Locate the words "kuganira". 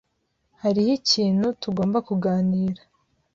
2.07-2.81